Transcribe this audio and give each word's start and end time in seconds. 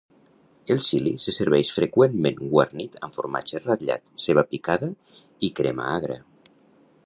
El 0.75 0.79
xili 0.85 1.11
se 1.23 1.33
serveix 1.37 1.69
freqüentment 1.73 2.41
guarnit 2.55 2.97
amb 3.07 3.19
formatge 3.19 3.61
ratllat, 3.67 4.05
ceba 4.25 4.47
picada, 4.55 4.93
i 5.49 5.51
crema 5.61 5.89
agra. 5.99 6.21